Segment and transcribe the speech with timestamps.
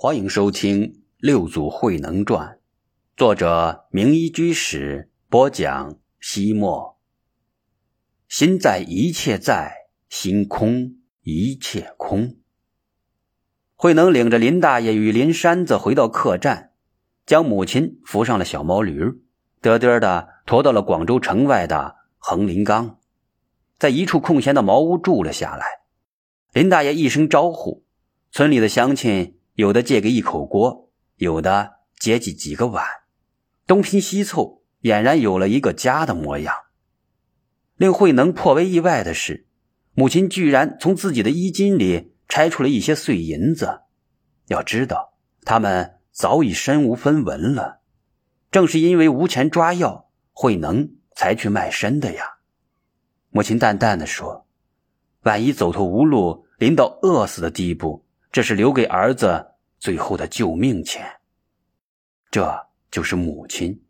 [0.00, 2.46] 欢迎收听《六祖慧能传》，
[3.16, 5.98] 作者明一居士播讲。
[6.20, 7.00] 西莫，
[8.28, 12.36] 心在一切在，心空一切空。
[13.74, 16.70] 慧能领着林大爷与林山子回到客栈，
[17.26, 19.02] 将母亲扶上了小毛驴，
[19.60, 23.00] 嘚嘚的驮到了广州城外的横林岗，
[23.80, 25.66] 在一处空闲的茅屋住了下来。
[26.52, 27.82] 林大爷一声招呼，
[28.30, 29.34] 村里的乡亲。
[29.58, 32.86] 有的借给一口锅，有的接济几个碗，
[33.66, 36.54] 东拼西凑，俨然有了一个家的模样。
[37.74, 39.48] 令慧能颇为意外的是，
[39.94, 43.80] 母亲居然从自己的衣襟里拆出了一些碎银子。
[44.46, 47.80] 要知道，他们早已身无分文了。
[48.52, 52.38] 正是因为无钱抓药，慧能才去卖身的呀。
[53.30, 54.46] 母亲淡淡的说
[55.26, 58.04] ：“万一走投无路，临到饿死的地步。”
[58.38, 61.18] 这是留给儿子最后的救命钱，
[62.30, 63.82] 这就是母亲，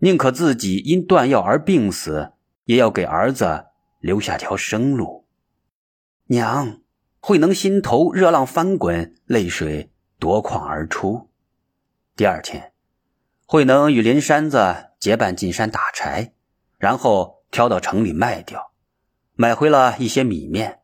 [0.00, 3.68] 宁可自己因断药而病死，也要给儿子
[4.00, 5.24] 留下条生路。
[6.26, 6.82] 娘，
[7.20, 11.30] 慧能心头热浪翻滚，泪水夺眶而出。
[12.14, 12.74] 第二天，
[13.46, 16.34] 慧能与林山子结伴进山打柴，
[16.76, 18.70] 然后挑到城里卖掉，
[19.32, 20.80] 买回了一些米面。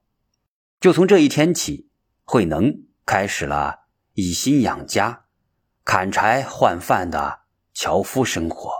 [0.81, 1.91] 就从这一天起。
[2.27, 3.81] 慧能开始了
[4.15, 5.25] 以薪养家、
[5.85, 7.41] 砍柴换饭的
[7.73, 8.71] 樵夫生活。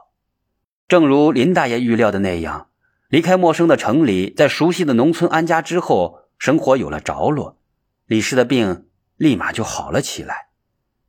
[0.89, 2.69] 正如林大爷预料的那样，
[3.09, 7.59] 离开陌生的城里，在熟悉的农村安家之后，生活有了着落。
[8.07, 10.49] 李氏的病立马就好了起来。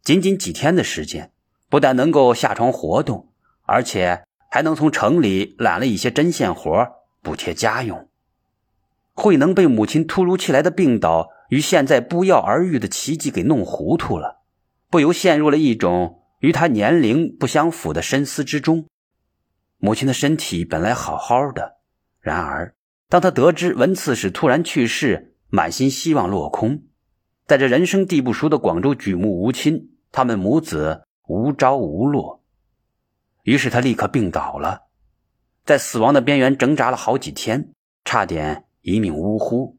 [0.02, 1.32] 仅仅几天的时间，
[1.70, 3.30] 不但能够下床活动，
[3.64, 6.88] 而且还能从城里揽了一些针线活
[7.22, 8.10] 补贴家用。
[9.14, 11.30] 慧能被母亲突如其来的病倒。
[11.56, 14.42] 与现在不药而愈的奇迹给弄糊涂了，
[14.90, 18.88] 不由陷入了一种与他年龄不相符的深思之中。
[19.78, 21.78] 母亲的身体本来好好的，
[22.20, 22.76] 然而
[23.08, 26.84] 当他得知文刺史突然去世，满心希望落空。
[27.48, 32.44] 在这人生地不熟的广州举目无亲，他们母子无着无落，
[33.44, 34.82] 于是他立刻病倒了，
[35.64, 37.72] 在死亡的边缘挣扎了好几天，
[38.04, 39.78] 差点一命呜呼。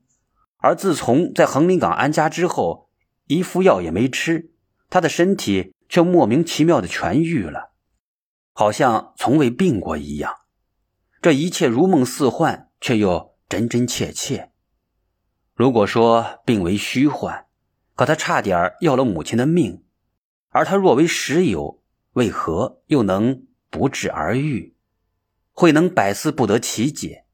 [0.66, 2.88] 而自从在横林岗安家之后，
[3.26, 4.50] 一副药也没吃，
[4.90, 7.70] 他的身体却莫名其妙的痊愈了，
[8.52, 10.34] 好像从未病过一样。
[11.22, 14.50] 这一切如梦似幻，却又真真切切。
[15.54, 17.46] 如果说病为虚幻，
[17.94, 19.84] 可他差点要了母亲的命；
[20.48, 21.80] 而他若为实有，
[22.14, 24.74] 为何又能不治而愈？
[25.52, 27.24] 慧能百思不得其解，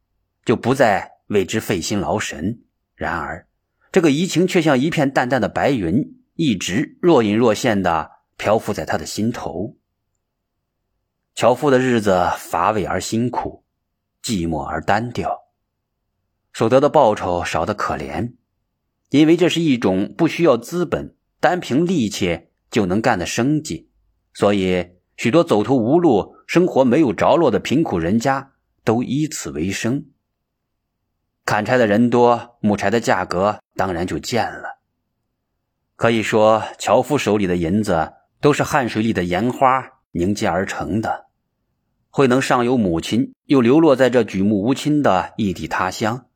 [0.44, 2.64] 就不再为之费心劳神。
[2.94, 3.46] 然而，
[3.90, 9.76] 这个移情却像一片淡淡的白云，一直若隐若现的漂浮在他的心头。
[11.34, 13.64] 樵夫的日子乏味而辛苦，
[14.22, 15.48] 寂寞而单调，
[16.52, 18.34] 所得的报酬少得可怜。
[19.08, 23.90] 因为这是一种不需要资本、单凭力气就能干的生计，
[24.32, 28.52] 所以许多走投无路、生活没有着落的贫苦人家
[28.84, 30.06] 都以此为生。
[31.44, 34.78] 砍柴的人多，木柴的价格当然就贱了。
[35.96, 41.26] 可以说，樵夫手里的银子都是汗水里的盐花凝结而成的。
[42.10, 46.26] 慧能上有母亲，又流落在这举目无亲的异地他乡，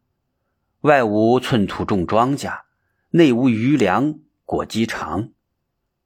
[0.80, 2.60] 外无寸土种庄稼，
[3.10, 5.30] 内无余粮裹饥肠，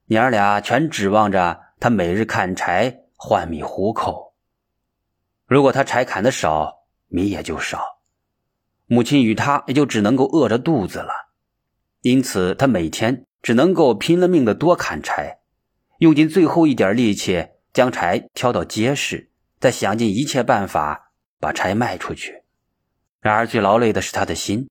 [0.07, 4.35] 娘儿俩全指望着他每日砍柴换米糊口。
[5.47, 8.00] 如果他柴砍的少，米也就少。
[8.93, 11.13] 母亲与他也就只能够饿着肚子了，
[12.01, 15.39] 因此他每天只能够拼了命的多砍柴，
[15.99, 19.31] 用尽最后一点力气将柴挑到结实，
[19.61, 22.43] 再想尽一切办法把柴卖出去。
[23.21, 24.69] 然而最劳累的是他的心，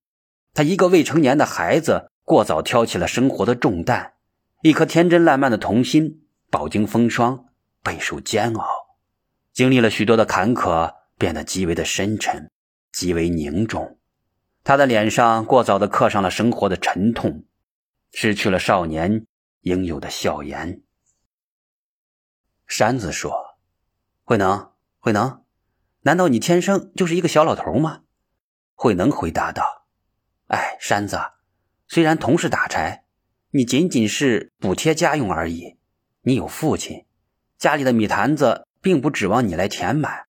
[0.54, 4.16] 他一个未成年的孩子，过早挑起了生活的重担，
[4.64, 7.46] 一颗天真烂漫的童心饱经风霜，
[7.82, 8.66] 备受煎熬，
[9.54, 12.52] 经历了许多的坎坷，变得极为的深沉，
[12.92, 13.96] 极为凝重。
[14.64, 17.46] 他的脸上过早的刻上了生活的沉痛，
[18.12, 19.26] 失去了少年
[19.62, 20.82] 应有的笑颜。
[22.68, 23.58] 山子说
[24.24, 25.44] ：“慧能，慧能，
[26.02, 28.02] 难道你天生就是一个小老头吗？”
[28.76, 29.88] 慧能回答道
[30.48, 31.20] ：“哎，山子，
[31.88, 33.06] 虽然同是打柴，
[33.52, 35.78] 你仅仅是补贴家用而已。
[36.22, 37.06] 你有父亲，
[37.58, 40.28] 家里的米坛子并不指望你来填满。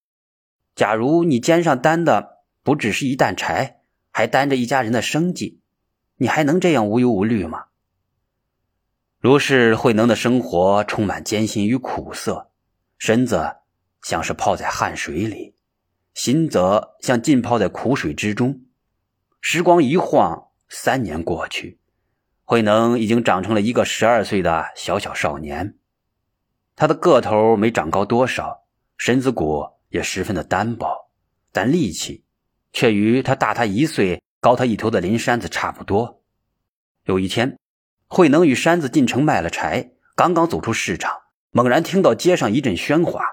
[0.74, 3.76] 假如你肩上担的不只是一担柴，”
[4.10, 5.60] 还担着一家人的生计，
[6.16, 7.66] 你还能这样无忧无虑吗？
[9.18, 12.50] 如是慧能的生活充满艰辛与苦涩，
[12.98, 13.56] 身子
[14.02, 15.54] 像是泡在汗水里，
[16.14, 18.62] 心则像浸泡在苦水之中。
[19.40, 21.78] 时光一晃，三年过去，
[22.44, 25.76] 慧能已经长成了一个十二岁的小小少年。
[26.76, 28.64] 他的个头没长高多少，
[28.96, 31.10] 身子骨也十分的单薄，
[31.52, 32.24] 但力气
[32.72, 36.22] 却与他大他一岁、高他一头的林山子差不多。
[37.04, 37.56] 有一天。
[38.12, 41.12] 慧能与山子进城卖了柴，刚刚走出市场，
[41.52, 43.24] 猛然听到街上一阵喧哗：“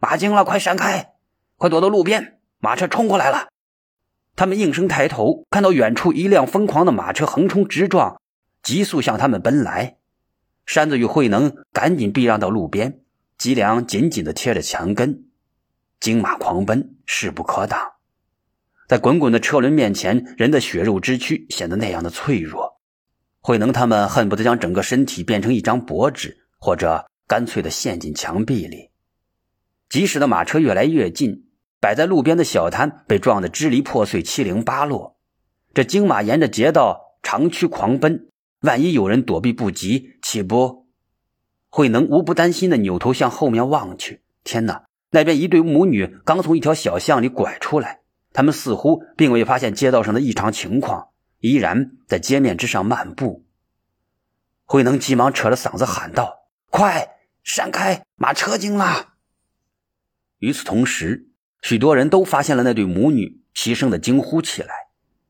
[0.00, 1.12] 马惊了，快闪开！
[1.58, 3.48] 快躲到路边，马车冲过来了！”
[4.34, 8.18] 他们应声抬头，看到远处一辆疯狂的马车横冲直撞，
[8.62, 9.98] 急速向他们奔来。
[10.64, 13.02] 山子与慧能赶紧避让到路边，
[13.36, 15.26] 脊梁紧紧地贴着墙根。
[16.00, 17.95] 金马狂奔，势不可挡，
[18.86, 22.80] 在滚滚的车轮面前，人的血肉之躯显得那样的脆弱。
[23.40, 28.90] 慧能他们恨不得将整个身体变成一张薄纸，或者干脆的陷进墙壁里。
[29.88, 31.46] 即使的马车越来越近，
[31.80, 35.16] 摆在路边的小摊被撞得支离破碎、七零八落。
[35.74, 38.28] 这金马沿着街道长驱狂奔，
[38.60, 40.86] 万一有人躲避不及，岂不？
[41.68, 44.22] 慧能无不担心的扭头向后面望去。
[44.44, 44.84] 天哪！
[45.10, 48.00] 那边一对母女刚从一条小巷里拐出来，
[48.36, 51.08] 他们似乎并未发现街道上的异常情况。
[51.40, 53.46] 依然在街面之上漫步。
[54.64, 59.14] 慧能急忙扯着嗓子喊道：“快闪开，马车惊了！”
[60.38, 61.28] 与此同时，
[61.62, 64.74] 许多人都发现了那对母女，齐声的惊呼起来。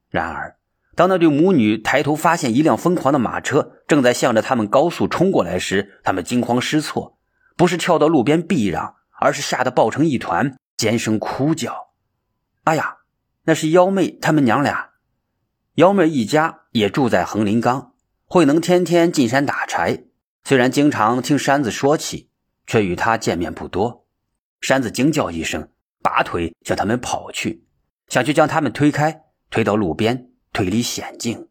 [0.09, 0.57] 然而，
[0.95, 7.19] 当那对母女抬头发现一辆疯狂的马车正在向着他们高速冲过来时，他们惊慌失措，
[7.57, 11.89] 不是跳到路边避让，而是吓得抱成一团，尖声哭叫
[12.65, 12.96] ：“哎呀，
[13.47, 14.91] 那是幺妹他们娘俩！”
[15.75, 17.95] 幺妹一家也住在横林岗，
[18.25, 20.05] 慧能天天进山打柴，
[20.45, 22.31] 虽然经常听山子说起，
[22.67, 24.07] 却与他见面不多。
[24.61, 25.69] 山子惊叫一声，
[26.03, 27.65] 拔腿向他们跑去，
[28.09, 31.49] 想去将他们推开，推到路边，推离险境。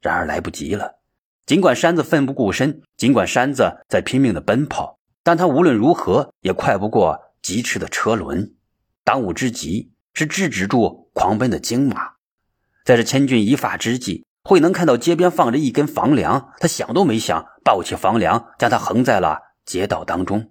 [0.00, 1.00] 然而来不及了。
[1.44, 8.54] 尽管山子奋不顾身，尽管山子在拼命的奔跑，但他无论如何也快不过疾驰的车轮。
[9.04, 12.12] 当务之急是制止住狂奔的金马。
[12.82, 20.50] 在这千钧一发之际，慧能看到街边放着一根房梁，他想都没想，抱起房梁，将它横在了街道当中。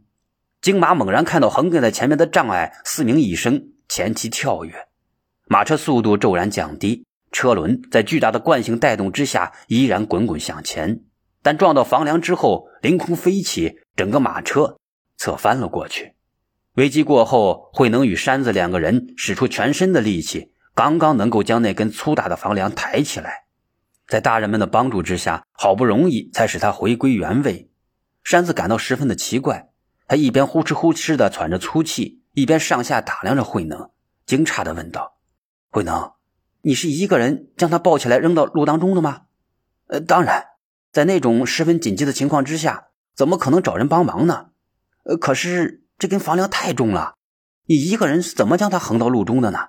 [0.62, 4.88] 金马猛然看到横亘在前面的障碍，嘶鸣一声，前蹄跳跃，
[5.48, 11.01] 马车速度骤然降低，车轮在巨大的惯性带动之下依然滚滚向前，
[11.42, 14.77] 但撞到房梁之后，凌空飞起，整个马车
[15.18, 16.13] 侧翻了过去。
[16.75, 20.54] 危机过后，慧能与山子两个人使出全身的力气。
[20.79, 23.43] 刚刚能够将那根粗大的房梁抬起来，
[24.07, 27.69] 在大人们的帮助之下，好不容易才使他回归原位。
[28.23, 29.71] 山子感到十分的奇怪，
[30.07, 33.89] 他一边呼哧呼哧的喘着粗气，一边上下打量着慧能，
[34.25, 35.17] 惊诧的问道
[35.69, 36.13] ：“慧能，
[36.61, 39.23] 你是一个人将他抱起来扔到路当中的吗
[39.87, 40.45] ？”“呃，当然，
[40.93, 44.51] 在那种十分紧急的情况之下，怎么可能找人帮忙呢？
[45.03, 47.15] 呃，可是这根房梁太重了，
[47.65, 49.59] 你一个人是怎么将它横到路中的呢？”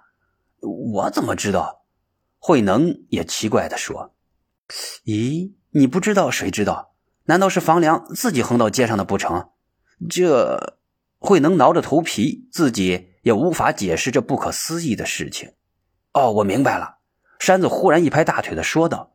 [0.61, 1.85] 我怎么知道？
[2.39, 4.15] 慧能也奇怪的说
[5.05, 6.95] ：“咦，你不知道谁知道？
[7.25, 9.51] 难道是房梁自己横到街上的不成？”
[10.09, 10.79] 这
[11.19, 15.53] 慧能挠着头皮，自己也无法解释这不可思议的事情。
[16.15, 17.01] 哦，我明白了。
[17.39, 19.15] 山子忽然一拍大腿的说道：“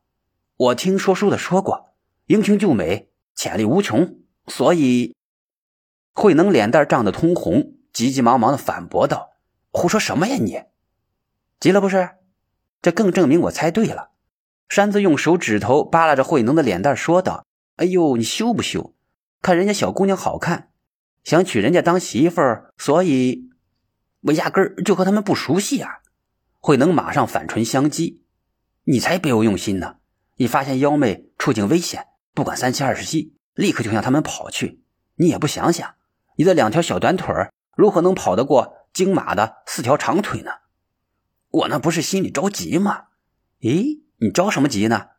[0.56, 1.96] 我听说书的说过，
[2.28, 4.20] 英雄救美，潜力无穷。
[4.48, 5.16] 所以，
[6.14, 9.32] 慧能脸蛋涨得通红，急急忙忙的反驳道
[9.74, 10.62] ：‘胡说什么呀你！’”
[11.60, 12.12] 急了不是？
[12.82, 14.12] 这更证明我猜对了。
[14.70, 17.46] 山子用手指头扒拉着慧能的脸蛋，说道
[17.78, 18.96] ：“哎呦，你羞不羞？
[19.42, 20.70] 看人家小姑娘好看，
[21.24, 23.50] 想娶人家当媳妇儿，所以
[24.22, 26.00] 我压根儿就和他们不熟悉啊。”
[26.60, 28.22] 慧能马上反唇相讥
[28.86, 29.98] ：“你才别有用心呢！
[30.36, 34.82] 一发现妖妹处境危险，不管三七二十一，立刻就向他们跑去。
[35.16, 35.96] 你也不想想，
[36.38, 37.34] 你的两条小短腿
[37.78, 40.52] 如何能跑得过金马的四条长腿呢？”
[41.56, 43.06] 我那不是心里着急吗？
[43.62, 45.12] 咦，你着什么急呢？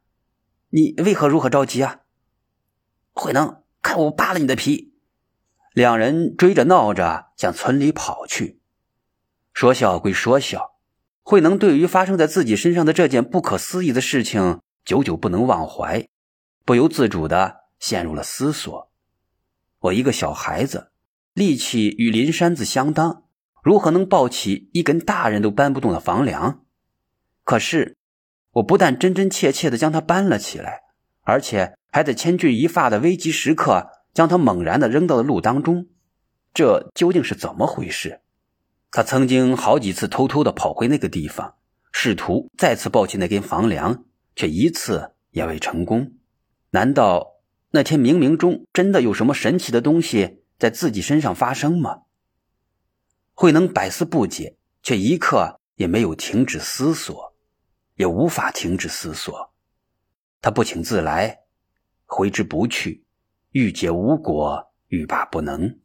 [0.69, 2.01] 你为何如何着急啊？
[3.13, 4.93] 慧能，看我扒了你的皮！
[5.73, 8.61] 两人追着闹着向村里跑去。
[9.55, 10.73] 说笑归说笑，
[11.23, 16.07] 慧能对于发生在自己身上的这件不可思议的事情，久久不能忘怀，
[16.67, 18.93] 不由自主的陷入了思索。
[19.79, 20.91] 我一个小孩子，
[21.33, 23.23] 力气与林山子相当。
[23.67, 26.61] 如何能抱起一根大人都搬不动的房梁？
[27.43, 27.97] 可是，
[28.53, 30.83] 我不但真真切切的将它搬了起来，
[31.23, 35.89] 而且还在千钧一发的危急时刻将它猛然的扔到了路当中，
[36.55, 38.21] 这究竟是怎么回事？
[38.93, 41.57] 他曾经好几次偷偷的跑回那个地方，
[41.91, 44.05] 试图再次抱起那根房梁，
[44.37, 46.13] 却一次也未成功。
[46.71, 47.41] 难道
[47.73, 52.03] 那天冥冥中真的有什么神奇的东西在自己身上发生吗？
[53.39, 57.35] 慧能百思不解，却一刻也没有停止思索，
[57.97, 59.53] 也无法停止思索。
[60.41, 61.41] 他不请自来，
[62.07, 63.05] 挥之不去，
[63.51, 65.79] 欲解无果，欲罢不能。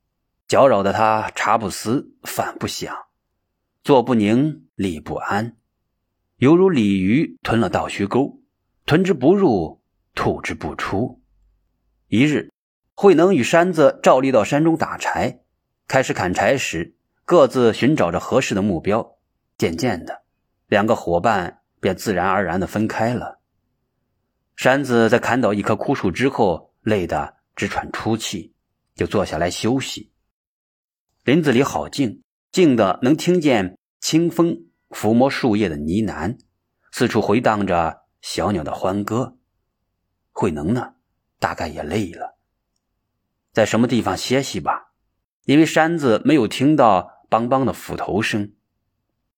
[0.47, 2.95] 搅扰的他茶不思饭不想，
[3.83, 5.57] 坐不宁立不安，
[6.37, 8.41] 犹如鲤鱼吞了倒须钩，
[8.85, 9.81] 吞之不入，
[10.15, 11.21] 吐之不出。
[12.07, 12.49] 一日，
[12.95, 15.41] 慧能与山子照例到山中打柴，
[15.89, 19.17] 开始砍柴时，各自寻找着合适的目标。
[19.57, 20.23] 渐渐的，
[20.67, 23.39] 两个伙伴便自然而然的分开了。
[24.55, 28.53] 山子在砍倒一棵枯树之后，累得直喘粗气，
[28.95, 30.11] 就坐下来休息。
[31.23, 36.39] 林子里好静，静的能听见清风抚摸树叶的呢喃，
[36.91, 39.37] 四处回荡着小鸟的欢歌。
[40.31, 40.95] 慧能呢，
[41.39, 42.37] 大概也累了，
[43.53, 44.90] 在什么地方歇息吧？
[45.45, 48.53] 因为山子没有听到梆梆的斧头声，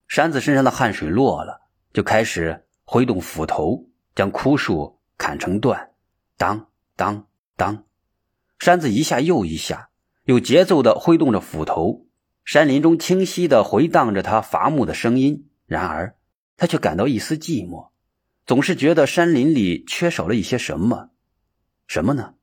[0.07, 1.62] 山子身上的汗水落了，
[1.93, 5.91] 就开始挥动斧头，将枯树砍成段。
[6.38, 7.86] 当当当，
[8.60, 9.89] 山子一下又一下。
[10.25, 12.05] 有节奏的挥动着斧头，
[12.45, 15.50] 山林中清晰的回荡着他伐木的声音。
[15.65, 16.15] 然而，
[16.55, 17.89] 他却感到一丝寂寞，
[18.45, 21.10] 总是觉得山林里缺少了一些什么。
[21.88, 22.36] 什么呢？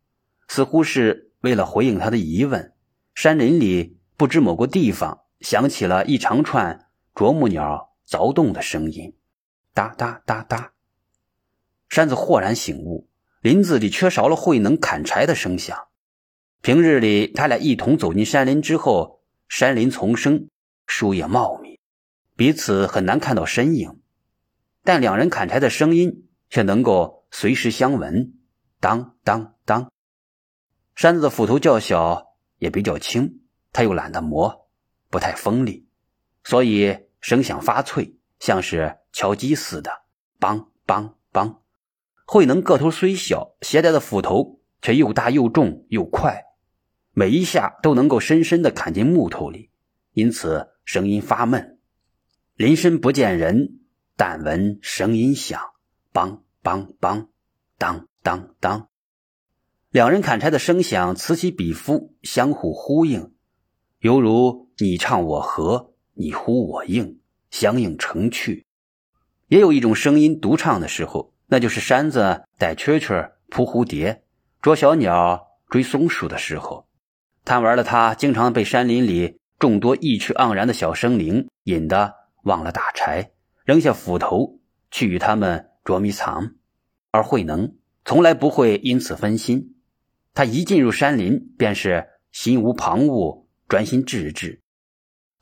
[0.48, 2.74] 似乎是为了回应他的疑问，
[3.14, 9.14] 山林里不知某个地方响起了一长串啄木鸟凿洞的声音，
[9.74, 10.72] 哒哒哒哒。
[11.88, 13.08] 山子豁然醒悟，
[13.40, 15.88] 林子里缺少了慧能砍柴的声响。
[16.62, 20.48] 平日里，他俩一同走进山林之后，山林丛生，
[20.86, 21.80] 树叶茂密，
[22.36, 24.00] 彼此很难看到身影，
[24.84, 28.34] 但两人砍柴的声音却能够随时相闻。
[28.78, 29.90] 当当当，
[30.94, 32.29] 山子的斧头较小，
[32.60, 33.40] 也比较轻，
[33.72, 34.68] 他又懒得磨，
[35.08, 35.88] 不太锋利，
[36.44, 39.90] 所以声响发脆，像是敲击似的。
[40.38, 41.56] 梆梆梆，
[42.24, 46.44] 慧能个头虽小，携带的斧头却又大又重又快。
[47.12, 49.70] 每一下都能够深深的砍进木头里，
[50.12, 51.78] 因此声音发闷。
[52.54, 53.80] 林深不见人，
[54.16, 55.60] 但闻声音响，
[56.12, 57.28] 梆梆梆，
[57.78, 58.88] 当当当。
[59.90, 63.32] 两人砍柴的声响此起彼伏，相互呼应，
[63.98, 67.18] 犹如你唱我和，你呼我应，
[67.50, 68.64] 相映成趣。
[69.48, 74.22] 也有一种声音独唱的时候，那就是山子逮蛐蛐、扑蝴蝶、
[74.62, 76.86] 捉小鸟、追松鼠的时候。
[77.44, 83.32] 贪玩的他，经常被山林里众多意趣盎然的小生灵引得忘了打柴，
[83.64, 84.60] 扔下斧头
[84.92, 86.54] 去与他们捉迷藏。
[87.10, 89.74] 而慧能从来不会因此分心，
[90.32, 94.60] 他一进入山林便是心无旁骛，专心致志。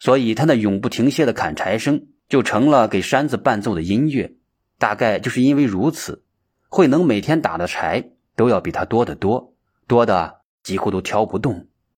[0.00, 4.34] 所以他那永不停歇的砍柴声就成了给山子伴奏的音乐。
[4.78, 6.24] 大概就是因为如此，
[6.68, 9.54] 慧能每天打的柴都要比他多得多，
[9.86, 11.67] 多的几乎都挑不动。